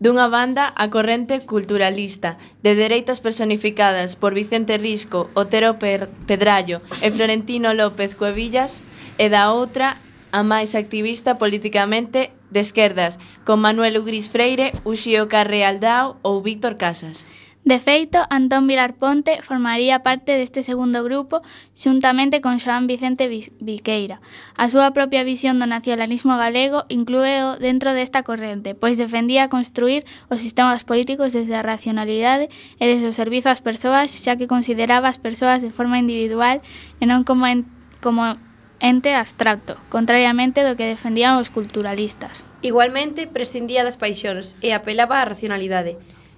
[0.00, 7.12] Dunha banda, a corrente culturalista, de dereitas personificadas por Vicente Risco, Otero per Pedrallo e
[7.12, 8.80] Florentino López Cuevillas,
[9.20, 10.00] e da outra,
[10.32, 17.26] a máis activista políticamente De esquerdas, con Manuel Ugris Freire, Uxío Carrealdao ou Víctor Casas.
[17.66, 21.42] De feito, Antón Vilar Ponte formaría parte deste segundo grupo
[21.74, 24.22] xuntamente con Xoán Vicente Viqueira.
[24.54, 30.46] A súa propia visión do nacionalismo galego inclúeo dentro desta corrente, pois defendía construir os
[30.46, 35.18] sistemas políticos desde a racionalidade e desde o servizo ás persoas, xa que consideraba as
[35.18, 36.62] persoas de forma individual
[37.02, 37.66] e non como, en,
[37.98, 38.38] como
[38.80, 42.44] ente abstracto, contrariamente do que defendían os culturalistas.
[42.62, 45.96] Igualmente, prescindía das paixóns e apelaba á racionalidade.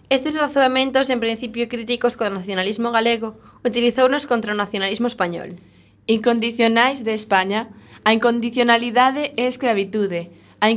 [0.09, 5.61] Estes razoamentos, en principio críticos co nacionalismo galego, utilizounos contra o nacionalismo español.
[6.09, 7.69] Incondicionais de España,
[8.05, 10.71] a incondicionalidade é escravitude, A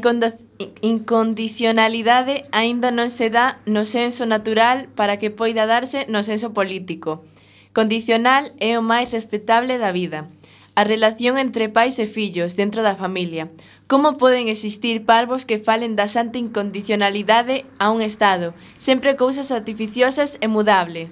[0.86, 7.26] incondicionalidade aínda non se dá no senso natural para que poida darse no senso político.
[7.74, 10.30] Condicional é o máis respetable da vida
[10.76, 13.52] a relación entre pais e fillos dentro da familia.
[13.92, 20.40] Como poden existir parvos que falen da santa incondicionalidade a un Estado, sempre cousas artificiosas
[20.40, 21.12] e mudable?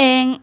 [0.00, 0.40] En,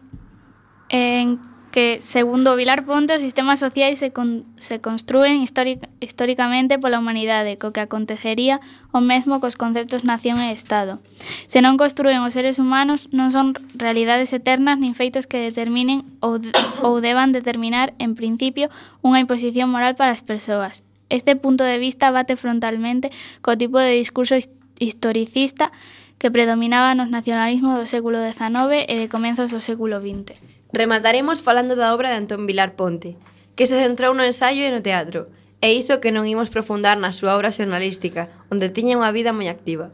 [0.88, 6.98] en que, segundo Vilar Ponte, os sistemas sociais se, con, se construen históric, históricamente pola
[6.98, 8.58] humanidade, co que acontecería
[8.90, 10.98] o mesmo cos conceptos nación e Estado.
[11.46, 16.42] Se non construen os seres humanos, non son realidades eternas nin feitos que determinen ou,
[16.42, 16.50] de,
[16.82, 18.66] ou deban determinar, en principio,
[19.06, 20.82] unha imposición moral para as persoas.
[21.06, 24.34] Este punto de vista bate frontalmente co tipo de discurso
[24.82, 25.70] historicista
[26.18, 30.59] que predominaba nos nacionalismos do século XIX e de comenzos do século XX.
[30.72, 33.16] Remataremos falando da obra de Antón Vilar Ponte,
[33.56, 35.28] que se centrou no ensaio e no teatro,
[35.60, 39.50] e iso que non imos profundar na súa obra xornalística, onde tiña unha vida moi
[39.50, 39.92] activa.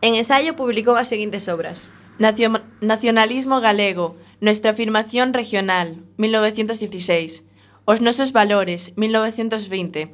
[0.00, 1.90] En ensaio publicou as seguintes obras.
[2.18, 2.48] Nacio
[2.80, 7.46] Nacionalismo galego, Nuestra afirmación regional, 1916.
[7.84, 10.10] Os nosos valores, 1920.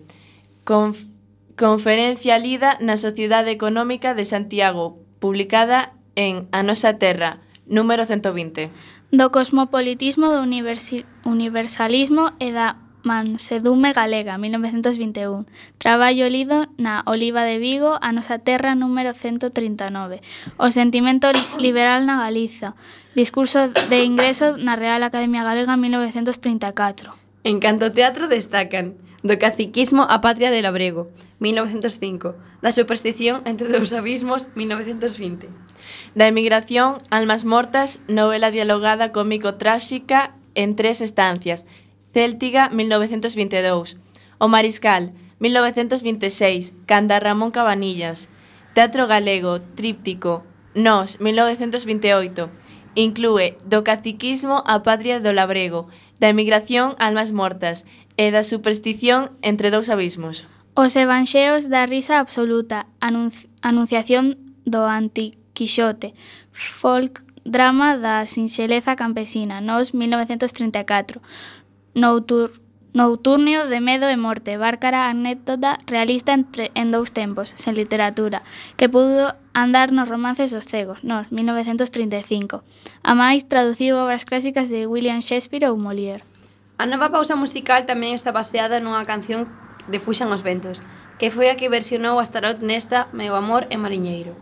[0.64, 1.08] Conf
[1.56, 8.70] Conferencia lida na Sociedade Económica de Santiago, publicada en A Nosa Terra, número 120
[9.10, 10.42] do cosmopolitismo, do
[11.24, 15.46] universalismo e da mansedume galega, 1921.
[15.78, 20.20] Traballo lido na Oliva de Vigo, a nosa terra número 139.
[20.58, 21.28] O sentimento
[21.58, 22.74] liberal na Galiza.
[23.14, 27.10] Discurso de ingreso na Real Academia Galega, 1934.
[27.44, 31.10] En canto teatro destacan do caciquismo a patria de labrego,
[31.40, 35.50] 1905, da superstición entre dous abismos, 1920.
[36.14, 41.66] Da emigración, almas mortas, novela dialogada cómico-tráxica en tres estancias,
[42.14, 43.98] Céltiga, 1922,
[44.38, 48.28] O Mariscal, 1926, Canda Ramón Cabanillas,
[48.74, 50.44] Teatro Galego, Tríptico,
[50.74, 52.50] Nos, 1928,
[52.94, 55.86] inclúe Do caciquismo a patria do labrego,
[56.18, 57.86] da emigración almas mortas,
[58.18, 60.44] e da superstición entre dous abismos.
[60.74, 66.12] Os evanxeos da risa absoluta, anunci anunciación do antiquixote,
[66.52, 71.22] folk drama da sinxeleza campesina, nos 1934,
[71.94, 72.50] Noutur
[72.94, 78.42] Nouturnio de medo e morte, bárcara anécdota realista entre, en dous tempos, sen literatura,
[78.74, 82.64] que pudo andar nos romances dos cegos, nos 1935.
[83.04, 86.24] A máis traduciu obras clásicas de William Shakespeare ou Molière.
[86.78, 89.50] A nova pausa musical tamén está baseada nunha canción
[89.90, 90.78] de Fuxan os Ventos,
[91.18, 94.38] que foi a que versionou a Starot nesta Meu Amor e Mariñeiro.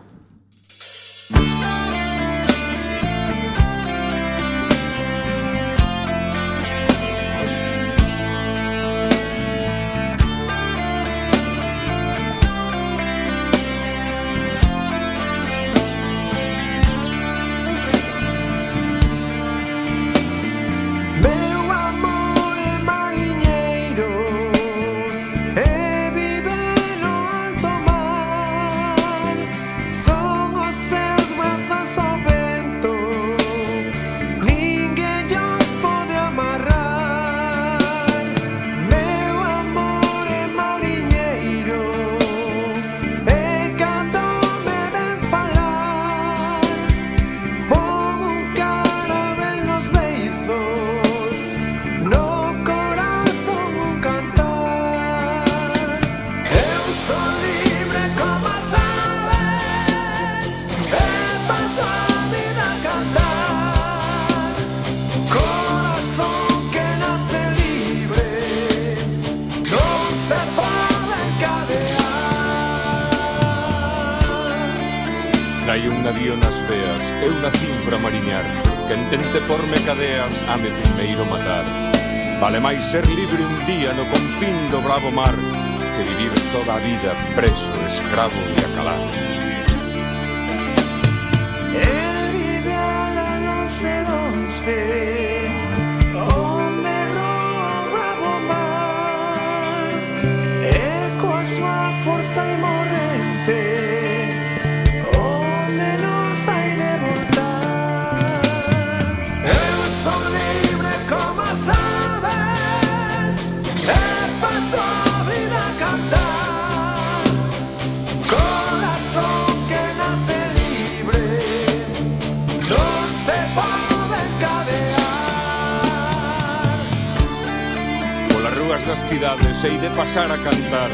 [128.87, 130.89] das cidades hei de pasar a cantar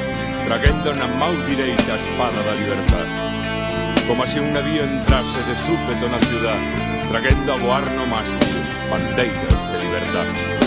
[0.46, 3.08] Traguendo na mau direita a espada da libertad.
[4.08, 6.60] Como se un navío entrase de súpeto na ciudad
[7.10, 8.58] Traguendo a voar no mástil
[8.90, 10.63] bandeiras de libertad.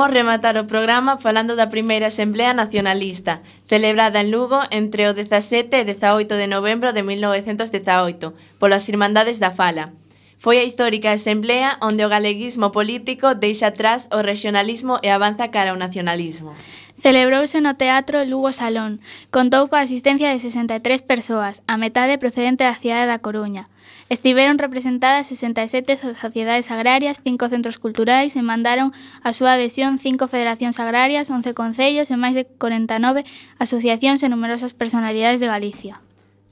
[0.00, 5.76] Imos rematar o programa falando da primeira Asamblea Nacionalista, celebrada en Lugo entre o 17
[5.76, 9.92] e 18 de novembro de 1918, polas Irmandades da Fala.
[10.40, 15.72] Foi a histórica Asamblea onde o galeguismo político deixa atrás o regionalismo e avanza cara
[15.72, 16.56] ao nacionalismo.
[17.00, 19.00] Celebrouse no Teatro Lugo Salón.
[19.32, 23.72] Contou coa asistencia de 63 persoas, a metade procedente da cidade da Coruña.
[24.12, 28.92] Estiveron representadas 67 sociedades agrarias, 5 centros culturais e mandaron
[29.24, 33.24] a súa adhesión 5 federacións agrarias, 11 concellos e máis de 49
[33.56, 36.04] asociacións e numerosas personalidades de Galicia.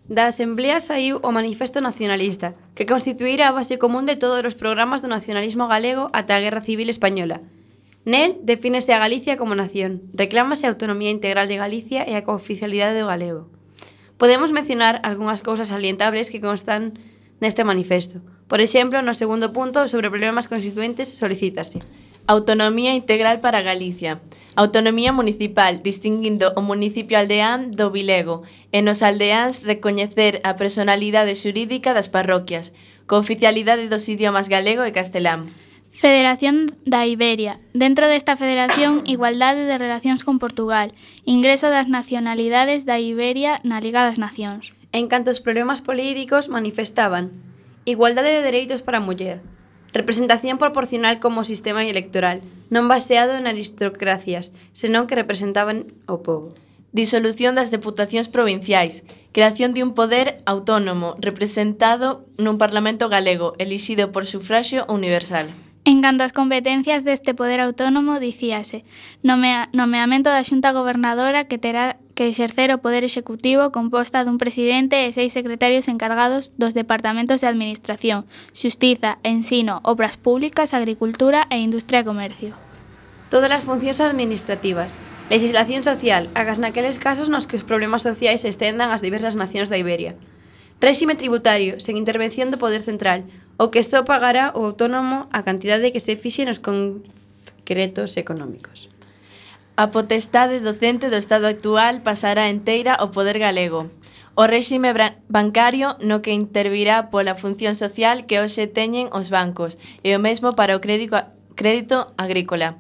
[0.08, 5.04] Da Asamblea saiu o Manifesto Nacionalista, que constituirá a base común de todos os programas
[5.04, 7.44] do nacionalismo galego ata a Guerra Civil Española,
[8.04, 12.98] Nel defínese a Galicia como nación, reclámase a autonomía integral de Galicia e a cooficialidade
[12.98, 13.50] do galego.
[14.18, 16.98] Podemos mencionar algunhas cousas salientables que constan
[17.38, 18.18] neste manifesto.
[18.50, 21.78] Por exemplo, no segundo punto, sobre problemas constituentes, solicítase.
[22.26, 24.20] Autonomía integral para Galicia.
[24.56, 28.42] Autonomía municipal, distinguindo o municipio aldeán do Vilego,
[28.74, 32.74] e nos aldeáns recoñecer a personalidade xurídica das parroquias,
[33.06, 35.48] cooficialidade dos idiomas galego e castelán.
[35.92, 37.58] Federación da Iberia.
[37.72, 40.92] Dentro desta federación, igualdade de relacións con Portugal,
[41.24, 44.76] ingreso das nacionalidades da Iberia na Liga das Nacións.
[44.92, 47.32] En canto aos problemas políticos manifestaban
[47.84, 49.40] igualdade de dereitos para a muller,
[49.92, 56.52] representación proporcional como sistema electoral, non baseado en aristocracias, senón que representaban o povo.
[56.92, 64.24] Disolución das deputacións provinciais, creación de un poder autónomo representado nun Parlamento galego, elixido por
[64.24, 65.52] sufraxio universal.
[65.88, 68.84] En canto ás competencias deste poder autónomo, dicíase,
[69.24, 75.08] nomea, nomeamento da xunta gobernadora que terá que exercer o poder executivo composta dun presidente
[75.08, 82.04] e seis secretarios encargados dos departamentos de Administración, Xustiza, Ensino, Obras Públicas, Agricultura e Industria
[82.04, 82.52] e Comercio.
[83.32, 84.92] Todas as funcións administrativas,
[85.32, 89.72] legislación social, agas naqueles casos nos que os problemas sociais se estendan ás diversas nacións
[89.72, 90.20] da Iberia.
[90.84, 93.24] Réxime tributario, sen intervención do Poder Central,
[93.58, 98.88] o que só pagará o autónomo a cantidade que se fixe nos concretos económicos.
[99.76, 103.90] A potestade docente do Estado actual pasará enteira ao poder galego.
[104.38, 104.94] O réxime
[105.26, 110.54] bancario no que intervirá pola función social que hoxe teñen os bancos e o mesmo
[110.54, 111.18] para o crédito,
[111.58, 112.78] crédito agrícola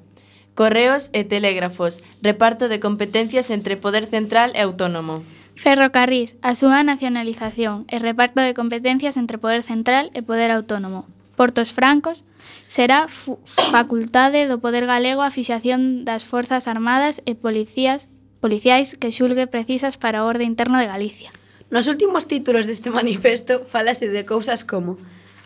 [0.58, 5.22] correos e telégrafos, reparto de competencias entre poder central e autónomo.
[5.58, 11.10] Ferrocarrís, a súa nacionalización e reparto de competencias entre poder central e poder autónomo.
[11.34, 12.22] Portos Francos,
[12.70, 18.06] será facultade do poder galego a fixación das forzas armadas e policías
[18.38, 21.34] policiais que xulgue precisas para o orde interno de Galicia.
[21.74, 24.94] Nos últimos títulos deste manifesto falase de cousas como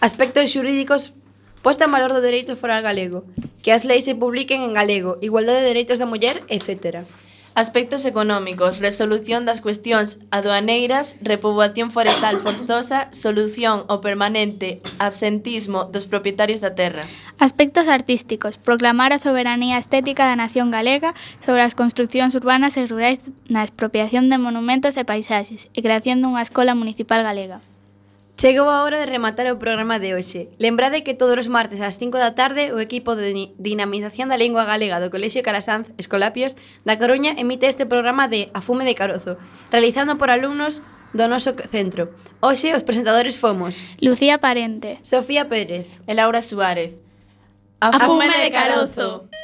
[0.04, 1.16] aspectos xurídicos
[1.64, 3.24] posta en valor do dereito foral galego,
[3.64, 7.08] que as leis se publiquen en galego, igualdade de dereitos da muller, etcétera.
[7.54, 16.64] Aspectos económicos, resolución das cuestións aduaneiras, repoboación forestal forzosa, solución ao permanente absentismo dos propietarios
[16.64, 17.04] da terra.
[17.36, 21.12] Aspectos artísticos, proclamar a soberanía estética da nación galega
[21.44, 23.20] sobre as construccións urbanas e rurais
[23.52, 27.60] na expropiación de monumentos e paisaxes e creación dunha escola municipal galega.
[28.36, 30.48] Chegou a hora de rematar o programa de hoxe.
[30.58, 34.64] Lembrade que todos os martes ás 5 da tarde o equipo de dinamización da lingua
[34.66, 39.38] galega do Colexio Calasanz Escolapios da Coruña emite este programa de A Fume de Carozo,
[39.70, 40.82] realizando por alumnos
[41.14, 42.10] do noso centro.
[42.42, 46.98] Hoxe os presentadores fomos Lucía Parente, Sofía Pérez e Laura Suárez.
[47.78, 49.28] A, A fume, fume de Carozo.
[49.30, 49.41] carozo.